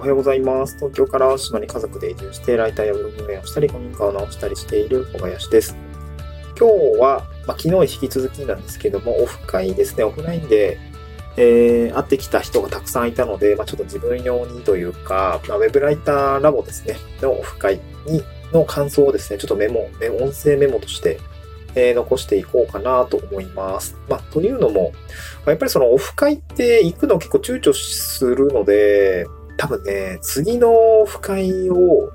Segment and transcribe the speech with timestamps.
[0.00, 0.76] おはようございます。
[0.76, 5.76] 東京から島に家族で移住して、ライターやブログ運営をしたり、古民家を直したりしている小林です。
[6.58, 10.78] 今日は、まあ、昨日引き続きなんですけども、オフ会ですね、オフラインで、
[11.36, 21.20] えー、会ってきた人がたくさんいたので、まあ、ちょっと自分用にというか、まあ、ウェブライターラボですね、のオフ会に、の感想をですね、ちょっとメモ、音声メモとして、
[21.74, 23.98] え、残していこうかなと思います。
[24.08, 24.94] まあ、というのも、
[25.44, 29.26] やっぱりそのオフ会って行くの結構躊躇するので、
[29.60, 32.10] 多分ね、次のオフ会を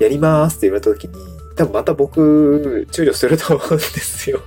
[0.00, 1.14] やりますって言われた時に、
[1.54, 4.40] 多分また僕、躊躇すると思うんですよ。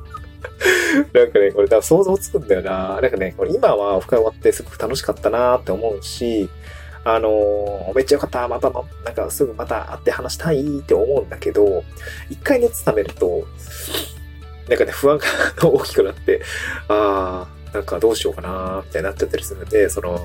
[1.14, 3.00] なんかね、これ多分想像つくんだよな。
[3.02, 6.50] なんかね、これ今はオフ会終わってすごく楽しかったなって思うし、
[7.06, 8.84] あのー、めっちゃよかった、また、なん
[9.16, 11.86] かすぐまた会って話したいって思うんだけど、
[12.30, 13.48] 一回熱冷めると、
[14.68, 15.26] なんかね、不安が
[15.66, 16.42] 大きくなって、
[16.90, 20.20] ああ、なんかどうしようかな、みたいになっちゃったりするんで、その、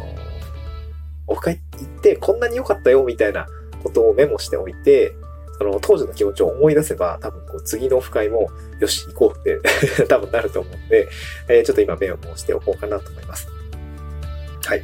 [1.27, 3.47] オフ会行ってこんなに良かったよ、みたいな
[3.83, 5.15] ことをメモしておいて、
[5.59, 8.49] その当時の気持ちを思い出せば、多分こう次のオフ会も、
[8.81, 9.61] よし、行こうって
[10.09, 11.09] 多分なると思うんで、
[11.49, 13.49] えー、ちょっと今メモをしておこうかなと思います。
[14.65, 14.83] はい。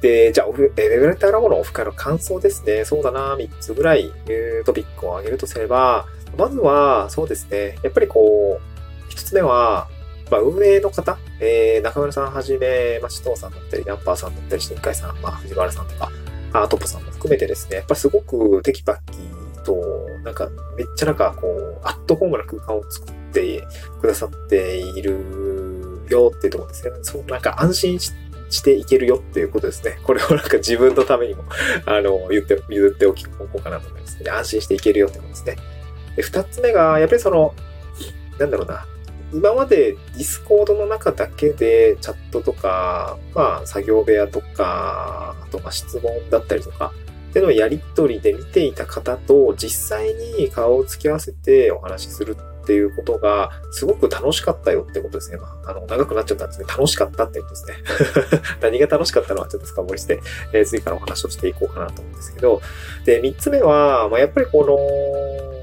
[0.00, 2.84] で、じゃあ、オフ、えー、ウェブライターラボのオフ会の感想ですね。
[2.84, 7.78] そうだな、3つぐらい、えー、トピックを挙げるとすれば、まずは、そうですね。
[7.82, 9.88] やっぱりこう、一つ目は、
[10.30, 16.10] まあ、運営の方、えー、中村さんはじめ、まあ、首藤さんだったり、ナンパーさんだったり、新海さん、まあ、藤原さんとか、
[16.52, 19.18] あトッポさんも含めてですね、やっぱりすごくテキパキ
[19.64, 19.76] と、
[20.24, 23.66] なんか、めっちゃなんか、こう、アットホームな空間を作って
[24.00, 26.92] くださっているよっていうところですね。
[27.02, 28.12] そう、なんか安心し
[28.48, 29.98] していけるよっていうことですね。
[30.04, 31.44] これをなんか自分のためにも、
[31.84, 34.30] あの、言って、言っておき、おこうかなと思いますね。
[34.30, 35.56] 安心していけるよってことですね。
[36.14, 37.54] で、二つ目が、やっぱりその、
[38.38, 38.86] なんだろうな、
[39.32, 46.92] 今までディスコードの中だけでチャットとか、まあ作業部屋とか、あとまあ質問だったりとか、
[47.30, 55.36] っていうのやりとりで見ていた方と実際に顔を突き合わせてお話しするっていうことがすごく楽しかったよってことですね。
[55.36, 56.66] まあ、あの、長くなっちゃったんですね。
[56.66, 57.74] 楽しかったってことですね。
[58.60, 60.20] 何が楽しかったのはちょっと深掘りして、
[60.52, 62.60] えー、次からお話をしていこうかなと思うんですけど、
[63.04, 65.55] で、三つ目は、まあ、やっぱりこの、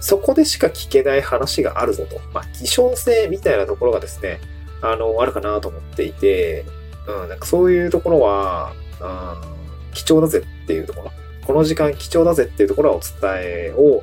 [0.00, 2.20] そこでしか聞けない話があるぞと。
[2.32, 4.40] まあ、希少性みたいなところがですね、
[4.82, 6.64] あの、あるかなと思っていて、
[7.06, 11.12] うん、なんかそういうところは、うん、貴重だぜっていうところ。
[11.46, 13.10] この時間貴重だぜっていうところはお伝
[13.42, 14.02] えを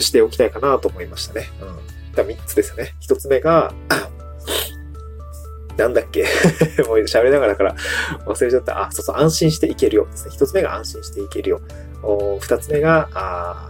[0.00, 1.48] しておきたいかなと思いましたね。
[1.60, 1.64] う
[2.12, 2.14] ん。
[2.14, 2.94] だ3つですよね。
[3.02, 3.72] 1つ目が、
[5.76, 6.22] なんだっけ？
[6.88, 7.76] もう喋りながらだから
[8.24, 8.84] 忘れちゃった。
[8.86, 10.34] あ、そうそう、安心していけるよですね。
[10.34, 11.60] 1つ目が安心していけるよ。
[12.02, 13.68] 2つ目が、あ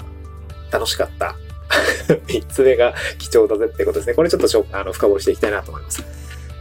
[0.71, 1.35] 楽しかった。
[2.27, 4.15] 3つ目が貴重だぜってことですね。
[4.15, 6.05] これちょっとょあの深掘りしていきたいなと思います。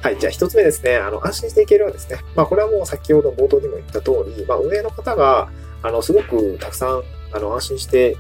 [0.02, 0.18] はい。
[0.20, 0.98] じゃあ一つ目ですね。
[0.98, 2.20] あの、安心していけるようですね。
[2.36, 5.50] まあこれはもう先ほど冒頭にも言った通り、まあ運営の方が、
[5.82, 8.18] あの、すごくたくさん、あの、安心して、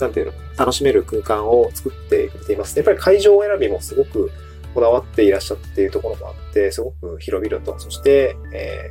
[0.00, 2.76] なんていうの、楽しめる空間を作ってくれています。
[2.76, 4.30] やっぱり会場選びもすごく
[4.74, 8.90] こだわっていらっしゃっているところもあって、すごく広々と、そして、え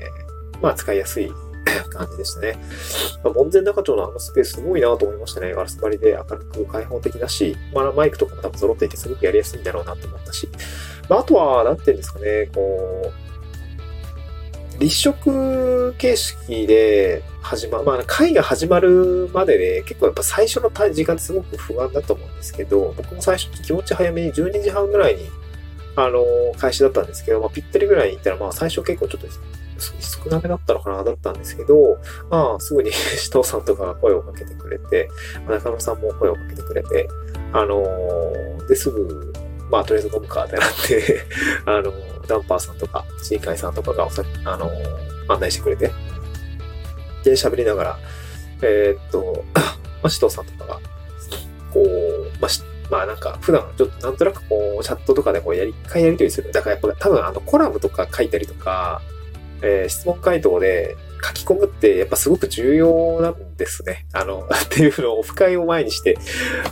[0.54, 1.32] ー、まあ使いやすい
[1.90, 2.58] 感じでしたね。
[3.24, 5.54] まあ、門前仲町のあのスペースすごいなと思いましたね。
[5.54, 10.50] ガラス張りで明るく開放的だし、まあ、マイクとかも多分揃っていてすごくやりやすいんだろうなと思ったし、
[11.10, 13.30] まあ、あとは、なんていうんですかね、こう、
[14.80, 25.30] 立食形式で始まる、まあ、会が始まるまでで、結構やっぱ最初の時間ってすごく不安だと思うんですけど、僕も最初気持ち早めに12時半ぐらいに、
[25.98, 26.24] あの、
[26.58, 29.28] 開始だったんですけど、まあ、ぴったりぐらいに行ったら、まあ、最初結構ちょっと
[29.80, 31.98] 少なめだったのかなだったんですけど、
[32.30, 32.92] まあ、すぐに
[33.32, 35.10] 首藤さんとかが声をかけてくれて、
[35.48, 37.08] 中野さんも声をかけてくれて、
[37.54, 39.34] あのー、で、すぐ、
[39.70, 41.22] まあ、とりあえず飲むかってなって
[41.66, 45.92] あのー、ダンパーさんとか、新海さんとかがおさ、あのー、案内してくれて、
[47.24, 48.00] で、喋りながら、
[48.62, 50.80] えー、っと、 まあ、首藤さんとかが、
[51.74, 52.52] こう、まあ、
[52.90, 56.52] まあなんか普段ちょっとなんとなくこうチャットとかでこうやり、一回やりとりする。
[56.52, 59.02] だからやっぱ多分あのコラムとか書いたりとか、
[59.62, 64.06] えー、質問回答で書き込むってやっぱすごく重要なんですね。
[64.14, 66.18] あの、 っていうのをオフ会を前にして、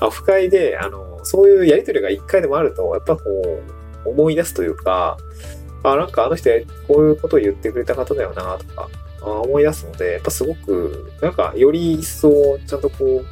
[0.02, 3.22] オフ会で、あの、そういうやりとりが一回でもあると、やっぱこ
[4.06, 5.18] う、思い出すというか、
[5.84, 6.50] あ、なんかあの人
[6.88, 8.90] こういうことを言ってくれた方だよな、とか、
[9.22, 13.26] 思い出すので、やっぱすごく、なんかより一層ちゃんとこう、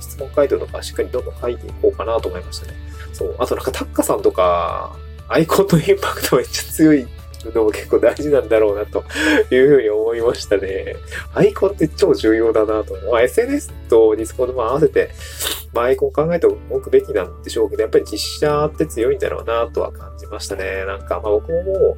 [0.00, 2.74] 質問回答とかしっかりどんどん書いていこうかなと思いましたね。
[3.12, 3.36] そう。
[3.38, 4.96] あとなんかタッカさんとか、
[5.28, 7.06] アイコンのインパクトめっちゃ強い
[7.50, 9.04] のも結構大事なんだろうなと
[9.50, 10.96] いうふうに思いましたね。
[11.34, 12.94] アイコンって超重要だなと。
[13.10, 15.10] まあ、SNS とディスコードも合わせて、
[15.72, 20.84] まあ、アイコン考えておくべきなんでしょうけど、やっぱり実写って強いんだろうなとは感じましたね。
[20.86, 21.96] なんか、まあ僕ももう、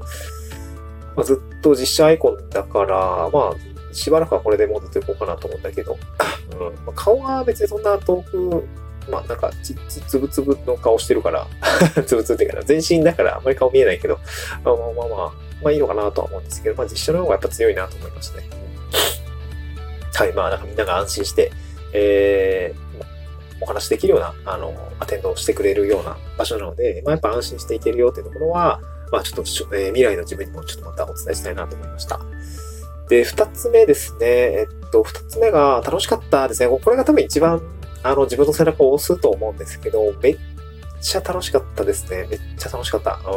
[1.16, 5.96] まあ、ずっと実写アイコンだから、まあ、しばらくはこれで戻っていこうかなと思うんだけど、
[6.52, 8.64] うんまあ、顔は別にそんな遠く、
[9.10, 9.74] まあなんかつ、
[10.06, 11.46] つ、ぶつぶの顔してるから
[12.06, 14.18] つぶつぶっていうか全身だからあんまり顔見えないけど、
[14.64, 18.48] まあまあまあまあ、まあいいのかなとは思うんですけど、まあ実写の方がやっぱ強いなと思いましたね。
[20.14, 21.52] はい、まあなんかみんなが安心して、
[21.92, 23.04] えー、
[23.60, 28.80] お話できるような、あの、アテンドをしてくれるような場所なので、まあやっぱ安心していけるよっていうところは、
[29.10, 32.20] まあちょっと、えー、未来の自分にもちょっとまたお伝えしたいなと思いました。
[33.08, 34.26] で、二つ目ですね。
[34.26, 36.68] えっと、二つ目が楽しかったですね。
[36.68, 37.60] これが多分一番、
[38.04, 40.38] あの、自分の背中を押すと思うんですけど、めっ
[41.00, 42.26] ちゃ楽しかったですね。
[42.28, 43.18] めっちゃ楽しかった。
[43.26, 43.30] う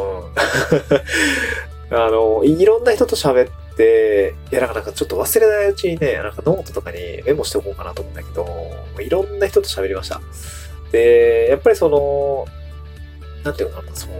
[1.90, 1.90] ん。
[1.96, 8.46] あの、いろんな人と喋って、いや、なんかなんかちょっと忘れないうちにね、なんかノートとかにメモしておこうかなと思うんだけど、
[9.00, 10.20] いろんな人と喋りました。
[10.92, 12.44] で、やっぱりその、
[13.44, 14.12] なんていうのかな、その、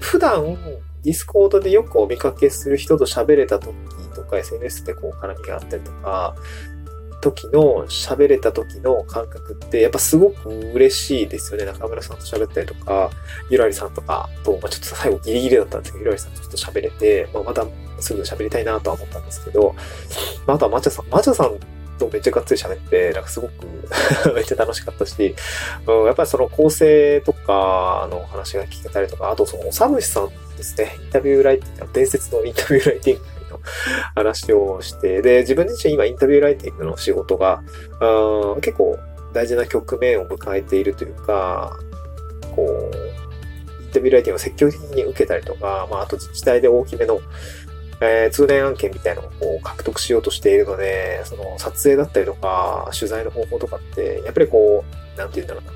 [0.00, 0.56] 普段、
[1.02, 3.74] ディスコードでよくお見かけする人と喋れた時
[4.14, 6.34] とか、SNS でこう絡みがあったりとか、
[7.22, 11.64] 時の喋れた時の感覚ってやっぱすごく嬉しいですよね。
[11.64, 13.10] 中村さんと喋ったりとか、
[13.48, 17.64] ゆらりさんとかと、まあ、ちょっと最後ギリギリだったんですけど、ゆらりさんとちょっと喋れて、まあ、また
[18.00, 19.74] すぐ喋りたいなとは思ったんですけど、
[20.46, 21.56] まあ、あとはまちゃさん、まちゃさん
[21.98, 23.52] とめっちゃがっつり喋って、なんかすごく
[24.34, 25.36] めっちゃ楽しかったし、
[25.86, 33.60] うん、やっぱりその構成とかの話が聞けたりとか、あとそのおさむしさんですね、インタビューライティング、伝説のインタビューライティングの
[34.14, 37.62] 話をして、で、自分自身今インタビューライティングの仕事が、
[38.00, 38.98] うん、結構
[39.32, 41.78] 大事な局面を迎えているというか、
[42.54, 42.96] こう、
[43.84, 47.20] インタビューライティングを積極的に受けたりとか、まあ、あと自治体で大きめの
[48.04, 54.84] えー、通年案件みたいなのをこう獲得しようとしているので、その撮影だったりとか、取材の方法とかって、やっぱりこ
[55.14, 55.70] う、なんて言うんだろうな。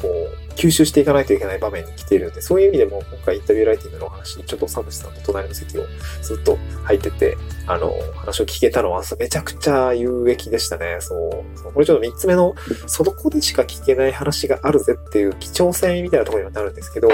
[0.00, 5.86] こう、吸収していかないといけない場面に来ているので、そういう意味でも今回インタビューライティングのお話にちょっとサムシさんと隣の席を
[6.20, 10.98] ずっと入ってて、あの、話を聞けたのはめちゃくちゃ有益でしたね。
[11.00, 11.72] そう。
[11.72, 12.54] これちょっと三つ目の、
[12.86, 17.08] そこでしか聞けない話があるぜっていう貴重性みたいなところにはなるんですけど、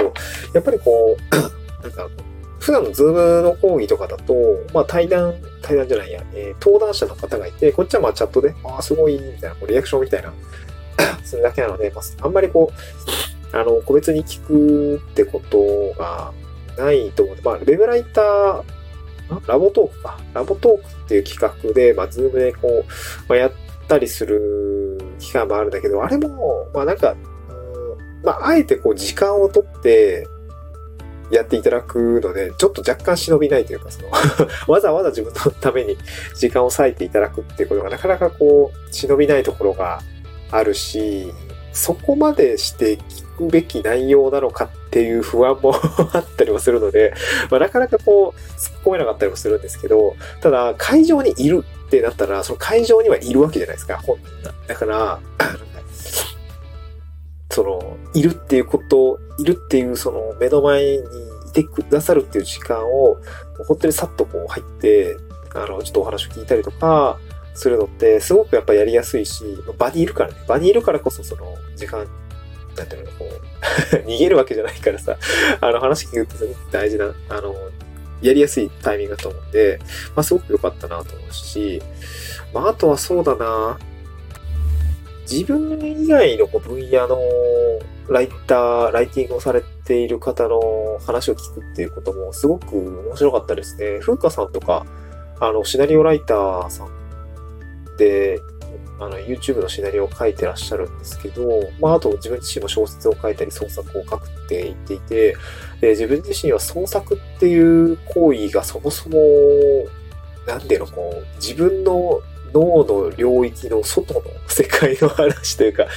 [0.53, 1.35] やっぱりこう、
[1.83, 2.09] なんか、
[2.59, 4.33] 普段のズームの講義とかだと、
[4.73, 10.33] まあ対談、対談じゃないや、えー、登壇者の方がいて、こっちはまあチャットで、ああ、すごい、みたいな、リアクションみたいな、
[11.23, 16.33] するだけなので、まあ、あんまりこう、あの、個別に聞くってことが
[16.77, 17.37] ないと思う。
[17.43, 18.63] まあ、ウェブライター、
[19.47, 20.19] ラボトークか。
[20.33, 22.85] ラボトークっていう企画で、まあ、ズームでこう、
[23.27, 23.51] まあ、やっ
[23.87, 27.15] たりする機会もあるんだけど、あれも、まあなんか、
[28.23, 30.27] まあ、あえてこう、時間をとって、
[31.29, 34.09] やっていただくので、ちょっと若干忍びないというか、その
[34.67, 35.97] わざわざ自分のために
[36.35, 39.99] 時間を割いていただくっていうことがなかなかこう、忍びないところが
[40.51, 41.33] あるし、
[41.77, 45.73] そこまでして聞くべき内容なのかっていう不安も
[46.11, 47.13] あったりもするので、
[47.51, 54.53] まあ、なかなかこう、突っ込めなかったりもするんですけど、ただ、会場にいるってなったら、その会場にはいるわけじゃないですか、本人が。
[54.67, 55.19] だから、
[57.51, 61.03] その、いるっていうこと、いるっていうその目の前に
[61.49, 63.17] いてくださるっていう時間を、
[63.67, 65.15] 本当にさっとこう入って、
[65.53, 67.19] あの、ちょっとお話を聞いたりとか、
[67.57, 69.43] するのって、すごくやっぱやりやすいし、
[69.77, 70.37] 場にいるからね。
[70.47, 72.07] 場にいるからこそその、時間、
[72.75, 75.17] なんていうの、こう、 逃げるわけじゃないからさ、
[75.59, 77.55] あの、話聞くってすごく大事な、あの、
[78.21, 79.79] やりやすいタイミングだと思うんで、
[80.15, 81.81] まあ、すごく良かったなと思うし、
[82.53, 83.79] まあ、あとはそうだな、
[85.29, 87.19] 自分以外の分野の
[88.07, 93.99] ライター、ライティングをされている方の話を聞くっていうこともすごく面白かったですね。
[93.99, 94.85] 風花さんとか、
[95.39, 96.96] あの、シナリオライターさん、
[98.99, 101.47] あの、YouTube のシナリオを書いてらっしゃるんですけど、
[101.79, 105.37] まあ、あと自分自身も小説を書いたり創作を書くって言っていて、
[105.81, 109.19] で自分自身は創作っていう行為がそもそも、
[110.47, 112.21] なんていうの、こう、自分の
[112.53, 115.87] 脳の領域の外の世界の話というか、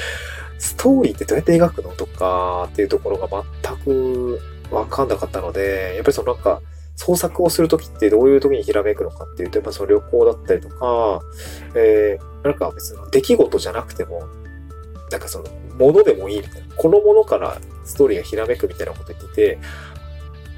[0.58, 4.40] ストーリーってどうやって描くのとかっていうところが全く
[4.70, 6.60] わかんなかったので、やっぱりそのなんか、
[7.00, 11.22] 創作をするときってどういうときにひらめくのかっていうと、やっぱその旅行だったりとか、
[11.74, 14.22] えー、なんか別の出来事じゃなくても、
[15.10, 15.46] なんかその、
[15.78, 16.74] ものでもいいみたいな。
[16.76, 19.58] このものからストーリーがひらめくみたいなこと言ってて、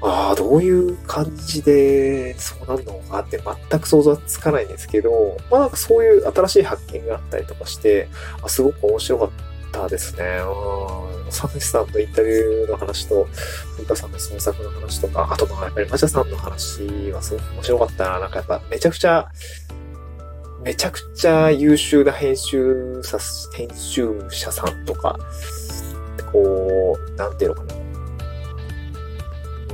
[0.01, 8.09] ああ、どういう感じでそうなるのかって全く想像はつかないんですけど、まあなんかそういう新しい発見があったりとかして、
[8.41, 9.52] あすごく面白かった
[9.89, 10.23] ですね。
[10.41, 11.31] うん。
[11.31, 13.27] サムシさんのインタビューの話と、
[13.77, 18.19] 文化さんの創作の話とか、あとまあやっぱりマチャさんの話はすごく面白かったな。
[18.19, 19.29] なんかやっぱめちゃくちゃ、
[20.63, 23.17] めちゃくちゃ優秀な編集者、
[23.55, 25.19] 編集者さんとか、
[26.31, 27.73] こう、なんていうのかな。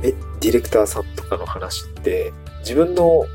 [0.02, 3.26] え、ディレクターさんとかの話って、自分の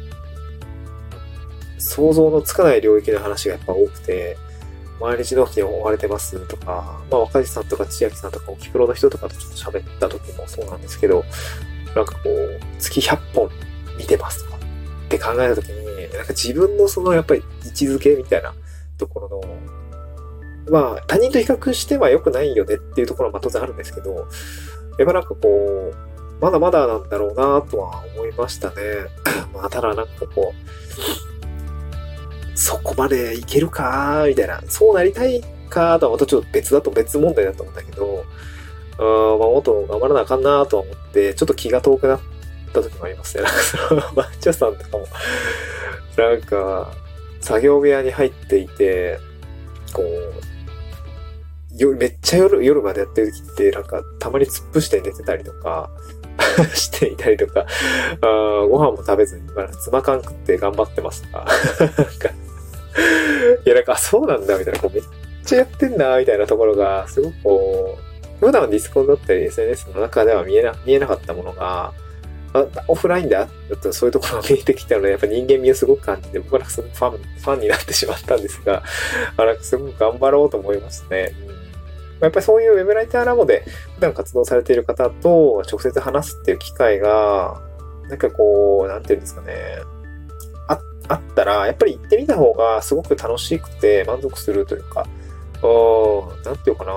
[1.77, 4.37] 想像のつかない領域の話がやっぱ多くて、
[4.99, 11.23] 毎日納期に追われてますとか、まあ若地さんとか千秋さんとか、沖プロの人とかとちょっと喋った時もそうなんですけど、
[11.95, 13.49] なんかこう、月100本
[13.97, 14.59] 見てますとかっ
[15.09, 18.53] て考えた時に、なんか自分のそのやっぱり位置づけみたいな
[18.97, 19.41] ところの、
[20.71, 24.27] まあ他人と比較しては良くないよねっていうところは当然あるんですけど、
[24.97, 25.95] やっぱなんかこう、
[26.41, 28.75] まだまだなんだろうなとは思いましたね。
[29.53, 31.24] まあただなんかこう、
[32.55, 34.25] そこまでいけるか？
[34.27, 34.61] みたいな。
[34.67, 38.25] そうなりたいかとはまたちょっと別だと別問題だと思うんだけど、
[38.97, 42.19] あまあ、もっと頑張らなあかんなと思って、ちょっと気が遠くなっ
[42.73, 43.43] た時もありますね。
[43.43, 45.05] なんかその、マッチョさんとかも、
[46.17, 46.93] なんか、
[47.41, 49.19] 作業部屋に入っていて、
[49.91, 50.33] こう、
[51.77, 55.89] 夜、めっちゃ夜、夜までやってる時って、なんか、たまに突っ伏して寝てたりとか、
[56.73, 57.65] していたりとか、
[58.21, 58.25] あ
[58.69, 61.45] ご飯も食べずに、まあ、妻缶食って頑張ってますとか、
[61.79, 62.29] なんか、
[63.75, 65.03] なんか、そうなんだ、みたいな、こうめっ
[65.43, 67.97] ちゃやってんな、みたいなところが、すごくこ
[68.41, 71.93] う、普段ディスコンだったり SNS の中では見えな、見えなかったものが、
[72.87, 78.83] オフラインであったそういうところが見えてきたので、やっぱ人間味をすごく感じて、僕はすごくファン、ファンになってしまったんですが、
[79.35, 81.33] あなんかすごく頑張ろうと思いますね。
[82.21, 83.65] やっぱりそういうウェブライターラボで
[83.95, 87.61] 普段活動されている方と直接話すっていう機会が、
[88.07, 89.79] なんかこう、なんていうんですかね、
[91.07, 95.05] あったら、やっぱり行ってみた方がすごく楽しくて満足するというか、
[95.63, 96.93] うん、なんていうかな、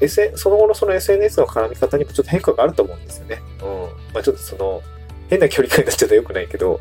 [0.00, 3.42] S、その後のその SNS の絡み方にもちょっと変化があると思うんですよね。
[3.62, 3.68] うん。
[4.14, 4.82] まあちょっとその、
[5.28, 6.80] 変な距離感になっちゃうと良くないけど、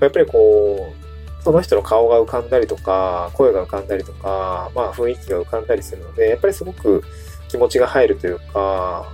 [0.00, 0.92] やっぱりこ
[1.40, 7.02] う、その人の顔が浮かんだりとか、声が浮かんだりとか、まあ雰囲気が浮かんだりするので、やっぱりすごく
[7.48, 9.10] 気持ちが入るというか、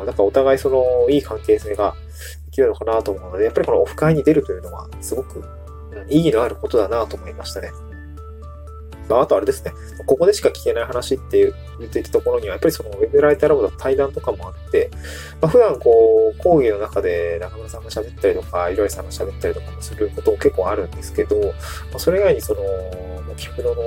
[0.00, 1.94] うん、なんかお互いそのいい関係性が
[2.46, 5.42] できるのかなと思うので、やっぱりこのオフ会に出るというのはすごく、
[6.08, 7.70] 意義のあることだなと思いましたね。
[9.08, 9.72] まあ、あとあれですね、
[10.06, 14.90] ここでしか聞けない話って言っていたところには、やっぱりそのウェブライターラボの対談とかもあって、
[15.40, 21.50] まあ、普段こう、講義の中で中村さんが喋ったりとか、いろいさんが喋ったりとかもすること結構あるんですけど、ま
[21.96, 22.60] あ、それ以外にその、
[23.36, 23.82] キプロの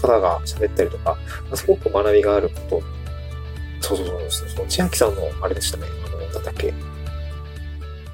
[0.00, 2.82] 方が喋ったりとか、まあ、すごく学びがあること、
[3.80, 6.74] そうそうそう、その千秋さんのあれでしたね、あの、なんだっけ、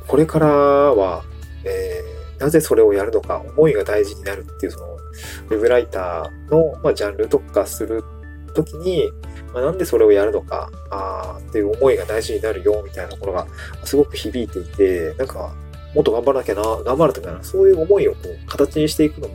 [0.06, 1.24] これからは、
[1.64, 2.11] えー、
[2.42, 8.02] なぜそれをやるのか、思いが大事になるっていう、その、ウェブライターの、まあ、ジャンル特化する
[8.52, 9.12] ときに、
[9.54, 13.46] まあ、なんでそれをやるのかあっていう思いが大事になるよみたいなところが
[13.84, 15.54] すごく響いていて、なんか
[15.94, 19.34] もっと頑張らなきゃな、頑張るというかな、そういう思いをこう形にしていくのも、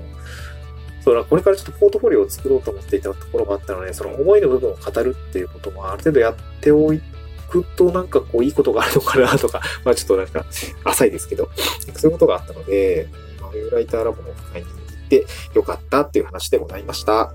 [1.01, 7.16] そうだ、これからちょっとポートフォリオを作ろうと思っていたところがあったので、その思いの部分を語るっていうこともある程度やっておいて
[7.49, 10.45] くとなんかこういいことがあるのかなとか、 まあちょっとなんか
[10.83, 11.49] 浅いですけど、
[11.95, 13.07] そういうことがあったので、
[13.41, 17.13] まあ、ウェブライターラボの深いに行ってよかったっていう話でございました。
[17.13, 17.31] は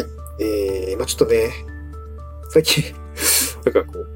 [0.00, 0.04] い。
[0.40, 1.50] えー、まあちょっとね、
[2.50, 2.94] 最近
[3.64, 4.06] なんかこう、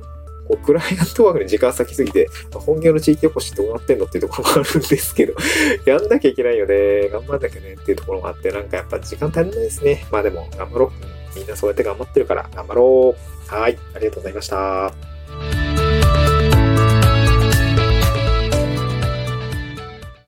[0.51, 5.35] こうクライアントワークに時間割きすぎて、本業の地域おこしどうなってんのっていうところもあるんですけど、
[5.87, 10.07] やんなきゃいけないよね、頑張んなきゃねっていうところがあって、なんかやっぱ時間足りないですね。
[10.11, 11.37] まあでも頑張ろう。
[11.37, 13.55] みんなそうやって頑張ってるから頑張ろう。
[13.55, 13.79] はい。
[13.95, 14.93] ありがとうございました。